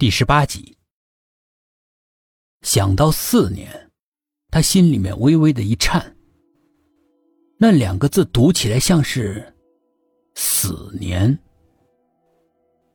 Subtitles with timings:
[0.00, 0.78] 第十八集。
[2.62, 3.90] 想到四年，
[4.50, 6.16] 他心里面微微的一颤。
[7.58, 9.54] 那两个字读起来像是
[10.34, 11.38] “死年”。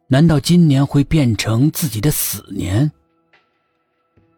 [0.10, 2.92] 难道今年会变成自己的死年？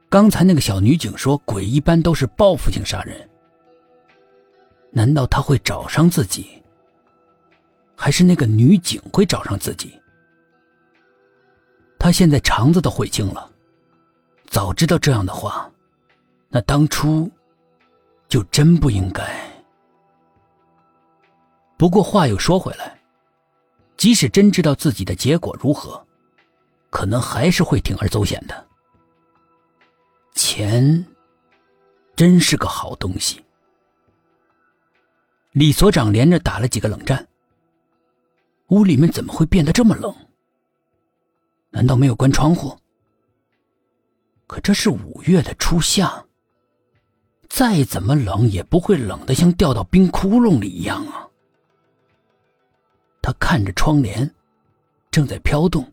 [0.09, 3.29] 刚才那个小女警说，鬼一般都是报复性杀人。
[4.91, 6.61] 难道他会找上自己？
[7.95, 9.97] 还是那个女警会找上自己？
[12.07, 13.51] 他现在肠子都悔青了。
[14.45, 15.69] 早知道这样的话，
[16.47, 17.29] 那当初
[18.29, 19.29] 就真不应该。
[21.75, 22.97] 不过话又说回来，
[23.97, 26.01] 即使真知道自己的结果如何，
[26.89, 28.65] 可能还是会铤而走险的。
[30.33, 31.05] 钱
[32.15, 33.43] 真是个好东西。
[35.51, 37.27] 李所长连着打了几个冷战。
[38.69, 40.15] 屋里面怎么会变得这么冷？
[41.69, 42.77] 难道没有关窗户？
[44.47, 46.25] 可这是五月的初夏，
[47.49, 51.27] 再怎么冷也不会冷得像掉到冰窟窿里一样啊！
[53.21, 54.33] 他看着窗帘，
[55.11, 55.85] 正在飘动。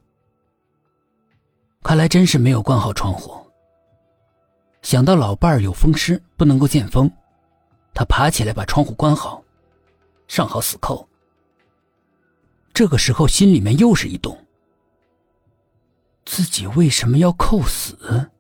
[1.83, 3.45] 看来真是没有关好窗户。
[4.83, 7.11] 想到老伴儿有风湿，不能够见风，
[7.93, 9.43] 他爬起来把窗户关好，
[10.29, 11.09] 上好死扣。
[12.73, 14.44] 这个时候，心里面又是一动。
[16.25, 18.31] 自己为什么要扣死？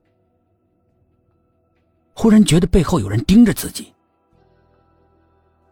[2.14, 3.92] 忽然觉得背后有人盯着自己。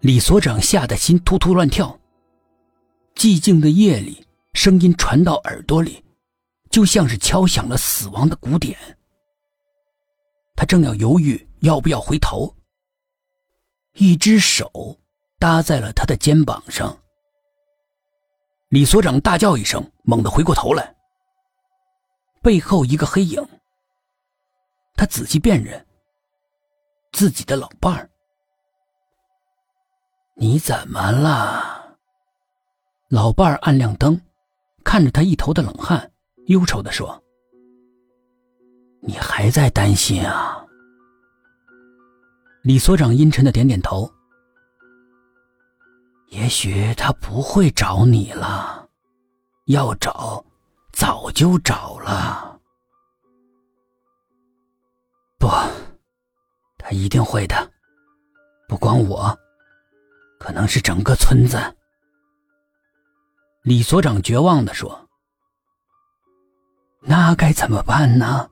[0.01, 1.99] 李所长吓得心突突乱跳。
[3.15, 6.03] 寂静的夜里，声音传到耳朵里，
[6.71, 8.77] 就像是敲响了死亡的鼓点。
[10.57, 12.55] 他正要犹豫要不要回头，
[13.95, 14.99] 一只手
[15.39, 16.99] 搭在了他的肩膀上。
[18.69, 20.95] 李所长大叫一声，猛地回过头来。
[22.43, 23.41] 背后一个黑影。
[24.95, 25.85] 他仔细辨认，
[27.13, 28.11] 自己的老伴儿。
[30.35, 31.97] 你怎么了？
[33.09, 34.21] 老伴儿暗亮灯，
[34.85, 36.11] 看着他一头的冷汗，
[36.47, 37.23] 忧愁的说
[39.01, 40.67] ：“你还在担心啊？”
[42.63, 44.11] 李所长阴沉的点点头。
[46.29, 48.89] 也许他不会找你了，
[49.67, 50.43] 要找，
[50.93, 52.61] 早就找了。
[55.39, 55.49] 不，
[56.79, 57.73] 他一定会的，
[58.69, 59.37] 不光我，
[60.39, 61.59] 可能是整个村子。
[63.63, 65.09] 李所长绝望的说
[67.03, 68.51] ：“那该怎么办呢？”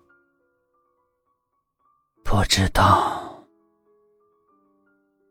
[2.25, 3.45] 不知道。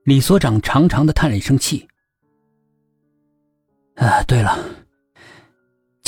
[0.03, 1.88] 李所长长长的叹了一声气。
[3.96, 4.58] 啊，对了，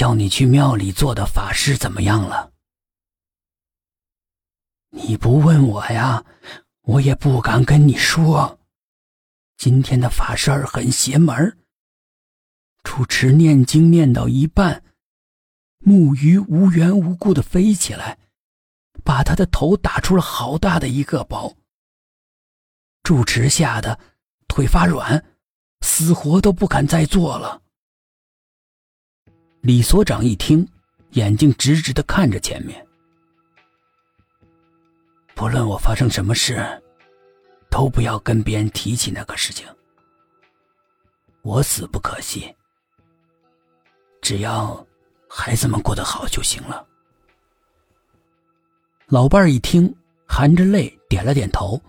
[0.02, 2.52] 叫你去庙里做的法事怎么样了？
[4.90, 6.26] 你不问我呀，
[6.82, 8.60] 我也不敢跟你说。
[9.58, 11.56] 今天的法事儿很邪门
[12.82, 14.84] 主持念经念到一半，
[15.78, 18.18] 木鱼无缘无故的飞起来，
[19.04, 21.56] 把他的头打出了好大的一个包。
[23.04, 24.00] 主持吓得
[24.48, 25.24] 腿发软，
[25.82, 27.62] 死活都不敢再做了。
[29.62, 30.68] 李所长一听，
[31.12, 32.84] 眼睛直直的看着前面。
[35.36, 36.66] 不论我发生什么事，
[37.70, 39.68] 都不要跟别人提起那个事情。
[41.44, 42.52] 我死不可惜，
[44.20, 44.84] 只要
[45.30, 46.84] 孩子们过得好就行了。
[49.06, 49.96] 老伴儿一听，
[50.26, 51.80] 含着泪点了点头，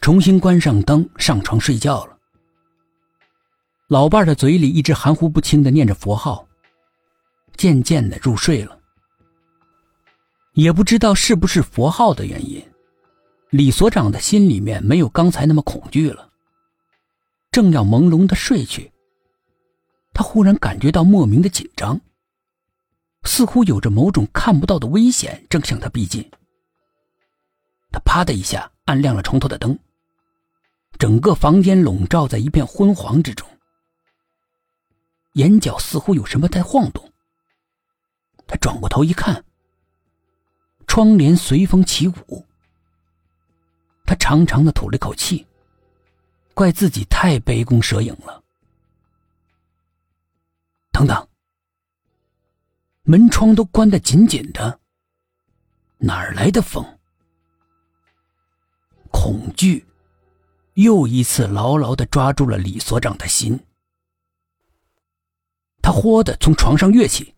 [0.00, 2.16] 重新关上灯，上床睡觉了。
[3.86, 6.42] 老伴儿的嘴里一直含糊不清的念着佛号。
[7.56, 8.78] 渐渐的入睡了，
[10.52, 12.62] 也不知道是不是佛号的原因，
[13.50, 16.30] 李所长的心里面没有刚才那么恐惧了。
[17.50, 18.92] 正要朦胧的睡去，
[20.12, 21.98] 他忽然感觉到莫名的紧张，
[23.24, 26.30] 似乎有着某种看不到的危险正向他逼近。
[27.90, 29.78] 他啪的一下按亮了床头的灯，
[30.98, 33.48] 整个房间笼罩在一片昏黄之中，
[35.32, 37.05] 眼角似乎有什么在晃动。
[38.46, 39.44] 他转过头一看，
[40.86, 42.44] 窗帘随风起舞。
[44.04, 45.46] 他长长的吐了一口气，
[46.54, 48.42] 怪自己太杯弓蛇影了。
[50.92, 51.28] 等等，
[53.02, 54.80] 门窗都关得紧紧的，
[55.98, 56.84] 哪儿来的风？
[59.10, 59.84] 恐惧
[60.74, 63.58] 又一次牢牢的抓住了李所长的心。
[65.82, 67.35] 他豁的从床上跃起。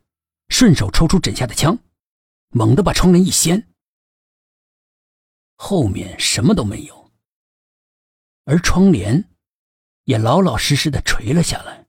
[0.49, 1.79] 顺手抽出枕下的枪，
[2.51, 3.69] 猛地把窗帘一掀，
[5.57, 7.11] 后面什么都没有，
[8.45, 9.29] 而窗帘
[10.05, 11.88] 也老老实实的垂了下来。